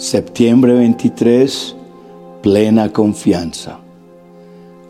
[0.00, 1.76] Septiembre 23,
[2.42, 3.80] plena confianza.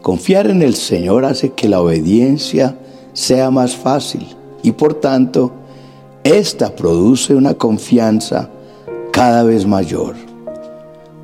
[0.03, 2.79] Confiar en el Señor hace que la obediencia
[3.13, 4.25] sea más fácil
[4.63, 5.51] y por tanto,
[6.23, 8.51] esta produce una confianza
[9.11, 10.15] cada vez mayor.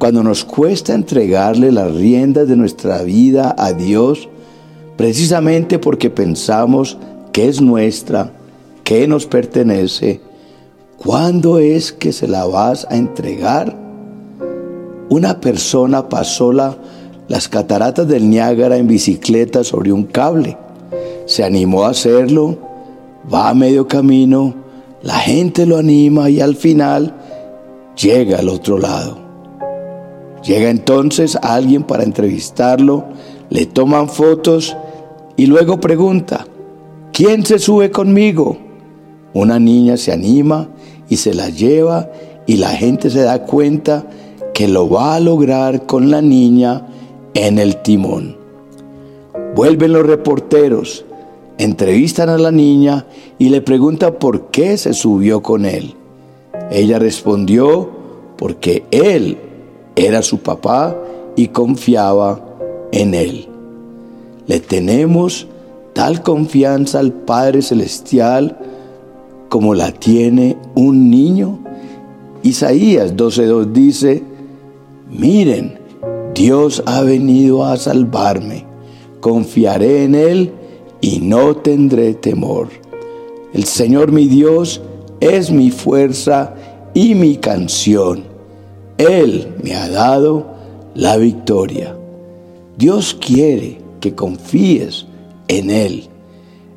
[0.00, 4.28] Cuando nos cuesta entregarle las riendas de nuestra vida a Dios,
[4.96, 6.98] precisamente porque pensamos
[7.30, 8.32] que es nuestra,
[8.82, 10.20] que nos pertenece,
[10.98, 13.85] ¿cuándo es que se la vas a entregar?
[15.08, 20.56] Una persona pasó las cataratas del Niágara en bicicleta sobre un cable.
[21.26, 22.58] Se animó a hacerlo,
[23.32, 24.54] va a medio camino,
[25.02, 27.14] la gente lo anima y al final
[27.96, 29.18] llega al otro lado.
[30.42, 33.04] Llega entonces alguien para entrevistarlo,
[33.48, 34.76] le toman fotos
[35.36, 36.46] y luego pregunta,
[37.12, 38.58] ¿quién se sube conmigo?
[39.34, 40.68] Una niña se anima
[41.08, 42.10] y se la lleva
[42.46, 44.06] y la gente se da cuenta
[44.56, 46.86] que lo va a lograr con la niña
[47.34, 48.38] en el timón.
[49.54, 51.04] Vuelven los reporteros,
[51.58, 53.04] entrevistan a la niña
[53.38, 55.92] y le preguntan por qué se subió con él.
[56.70, 57.90] Ella respondió
[58.38, 59.36] porque él
[59.94, 60.96] era su papá
[61.36, 62.40] y confiaba
[62.92, 63.48] en él.
[64.46, 65.48] Le tenemos
[65.92, 68.56] tal confianza al Padre Celestial
[69.50, 71.58] como la tiene un niño?
[72.42, 74.35] Isaías 12.2 dice,
[75.08, 75.78] miren,
[76.34, 78.66] Dios ha venido a salvarme,
[79.20, 80.52] confiaré en Él
[81.00, 82.68] y no tendré temor.
[83.52, 84.82] El Señor mi Dios
[85.20, 86.54] es mi fuerza
[86.94, 88.24] y mi canción.
[88.98, 90.46] Él me ha dado
[90.94, 91.96] la victoria.
[92.76, 95.06] Dios quiere que confíes
[95.48, 96.08] en Él.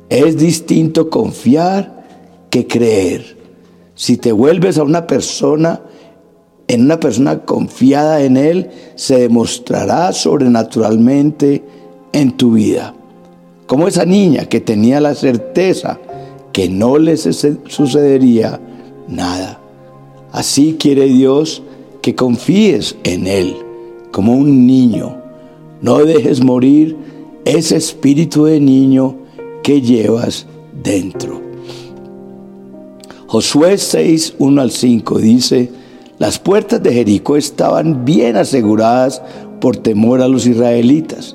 [0.08, 2.06] Es distinto confiar
[2.50, 3.36] que creer.
[3.94, 5.82] Si te vuelves a una persona,
[6.70, 11.64] en una persona confiada en Él, se demostrará sobrenaturalmente
[12.12, 12.94] en tu vida.
[13.66, 15.98] Como esa niña que tenía la certeza
[16.52, 18.60] que no le sucedería
[19.08, 19.60] nada.
[20.30, 21.64] Así quiere Dios
[22.02, 23.56] que confíes en Él
[24.12, 25.16] como un niño.
[25.82, 26.96] No dejes morir
[27.44, 29.16] ese espíritu de niño
[29.64, 30.46] que llevas
[30.84, 31.40] dentro.
[33.26, 35.79] Josué 6, 1 al 5 dice,
[36.20, 39.22] las puertas de Jericó estaban bien aseguradas
[39.58, 41.34] por temor a los israelitas.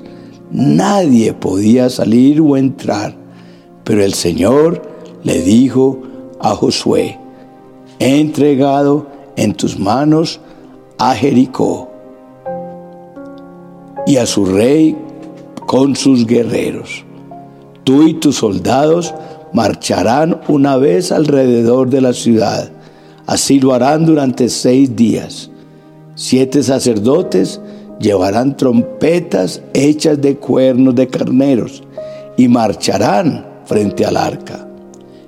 [0.52, 3.12] Nadie podía salir o entrar,
[3.82, 4.80] pero el Señor
[5.24, 6.02] le dijo
[6.38, 7.18] a Josué,
[7.98, 10.38] he entregado en tus manos
[10.98, 11.90] a Jericó
[14.06, 14.96] y a su rey
[15.66, 17.04] con sus guerreros.
[17.82, 19.12] Tú y tus soldados
[19.52, 22.70] marcharán una vez alrededor de la ciudad.
[23.26, 25.50] Así lo harán durante seis días.
[26.14, 27.60] Siete sacerdotes
[28.00, 31.82] llevarán trompetas hechas de cuernos de carneros
[32.36, 34.66] y marcharán frente al arca.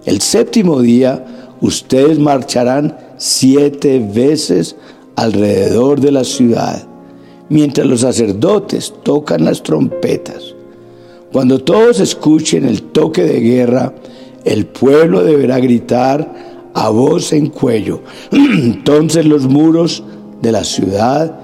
[0.05, 1.25] El séptimo día
[1.61, 4.77] ustedes marcharán siete veces
[5.17, 6.87] alrededor de la ciudad,
[7.49, 10.55] mientras los sacerdotes tocan las trompetas.
[11.33, 13.93] Cuando todos escuchen el toque de guerra,
[14.45, 16.48] el pueblo deberá gritar
[16.79, 18.03] a voz en cuello.
[18.31, 20.05] Entonces los muros
[20.41, 21.37] de la ciudad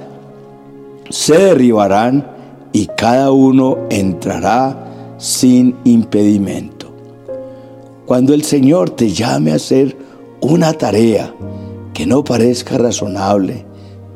[1.11, 2.31] se derribarán
[2.73, 6.93] y cada uno entrará sin impedimento.
[8.07, 9.97] Cuando el Señor te llame a hacer
[10.41, 11.35] una tarea
[11.93, 13.65] que no parezca razonable,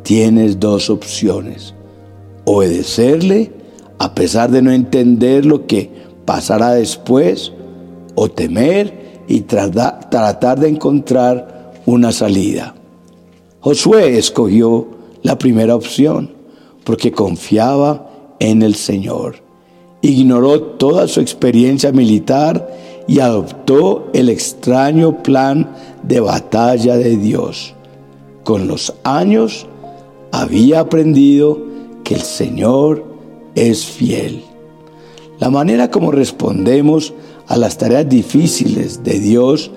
[0.05, 1.75] tienes dos opciones.
[2.45, 3.53] Obedecerle
[3.99, 5.91] a pesar de no entender lo que
[6.25, 7.53] pasará después,
[8.15, 12.75] o temer y tratar de encontrar una salida.
[13.61, 14.89] Josué escogió
[15.23, 16.31] la primera opción
[16.85, 18.09] porque confiaba
[18.39, 19.37] en el Señor.
[20.01, 22.69] Ignoró toda su experiencia militar
[23.07, 25.71] y adoptó el extraño plan
[26.03, 27.75] de batalla de Dios.
[28.45, 29.67] Con los años
[30.33, 31.59] había aprendido
[32.05, 33.05] que el Señor
[33.55, 34.43] es fiel.
[35.39, 37.15] La manera como respondemos
[37.47, 39.71] a las tareas difíciles de Dios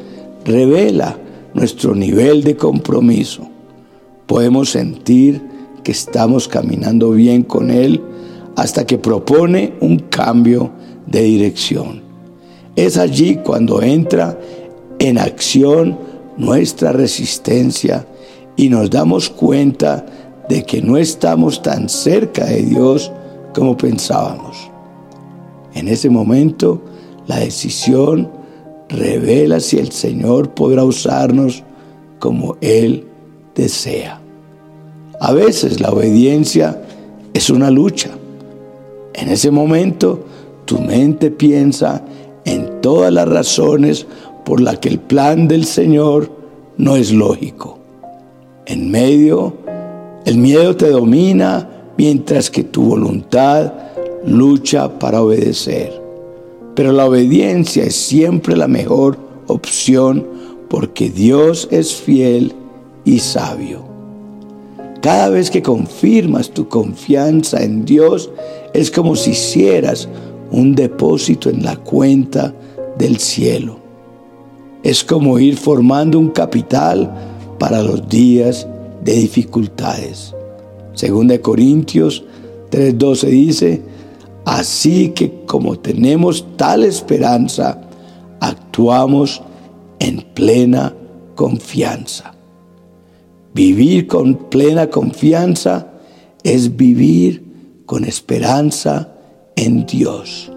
[0.43, 1.17] revela
[1.53, 3.47] nuestro nivel de compromiso.
[4.25, 5.41] Podemos sentir
[5.83, 8.01] que estamos caminando bien con Él
[8.55, 10.71] hasta que propone un cambio
[11.05, 12.01] de dirección.
[12.75, 14.39] Es allí cuando entra
[14.99, 15.97] en acción
[16.37, 18.07] nuestra resistencia
[18.55, 20.05] y nos damos cuenta
[20.49, 23.11] de que no estamos tan cerca de Dios
[23.53, 24.70] como pensábamos.
[25.73, 26.81] En ese momento,
[27.27, 28.29] la decisión
[28.89, 31.63] revela si el Señor podrá usarnos
[32.19, 33.05] como Él
[33.55, 34.19] desea.
[35.19, 36.81] A veces la obediencia
[37.33, 38.09] es una lucha.
[39.13, 40.25] En ese momento
[40.65, 42.03] tu mente piensa
[42.45, 44.07] en todas las razones
[44.45, 46.31] por las que el plan del Señor
[46.77, 47.77] no es lógico.
[48.65, 49.53] En medio,
[50.25, 53.73] el miedo te domina mientras que tu voluntad
[54.25, 56.01] lucha para obedecer.
[56.75, 60.25] Pero la obediencia es siempre la mejor opción
[60.69, 62.53] porque Dios es fiel
[63.03, 63.83] y sabio.
[65.01, 68.29] Cada vez que confirmas tu confianza en Dios,
[68.73, 70.07] es como si hicieras
[70.51, 72.53] un depósito en la cuenta
[72.97, 73.79] del cielo.
[74.83, 77.11] Es como ir formando un capital
[77.57, 78.67] para los días
[79.03, 80.35] de dificultades.
[80.93, 82.23] Según de Corintios
[82.69, 83.81] 3:12 dice,
[84.45, 87.81] así que como tenemos tal esperanza,
[88.39, 89.41] actuamos
[89.99, 90.93] en plena
[91.35, 92.33] confianza.
[93.53, 95.87] Vivir con plena confianza
[96.43, 97.43] es vivir
[97.85, 99.13] con esperanza
[99.55, 100.51] en Dios.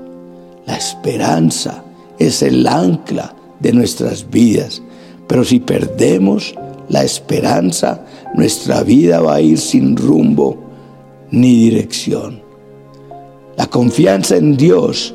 [0.67, 1.85] La esperanza
[2.19, 4.81] es el ancla de nuestras vidas,
[5.27, 6.55] pero si perdemos
[6.89, 8.05] la esperanza,
[8.35, 10.57] nuestra vida va a ir sin rumbo
[11.31, 12.44] ni dirección.
[13.57, 15.15] La confianza en Dios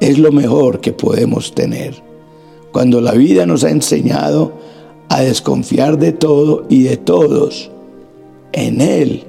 [0.00, 1.94] es lo mejor que podemos tener.
[2.72, 4.52] Cuando la vida nos ha enseñado
[5.08, 7.70] a desconfiar de todo y de todos,
[8.52, 9.24] en Él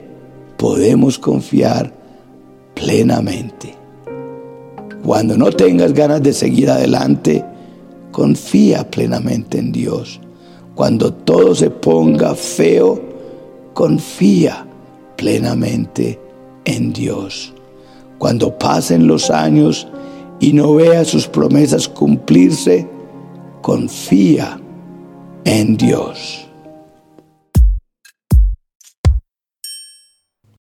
[0.58, 1.94] podemos confiar
[2.74, 3.76] plenamente.
[5.04, 7.46] Cuando no tengas ganas de seguir adelante,
[8.12, 10.20] confía plenamente en Dios.
[10.76, 13.02] Cuando todo se ponga feo,
[13.74, 14.66] confía
[15.16, 16.20] plenamente
[16.66, 17.54] en Dios.
[18.20, 19.88] Cuando pasen los años
[20.40, 22.88] y no veas sus promesas cumplirse,
[23.62, 24.60] confía
[25.46, 26.49] en Dios.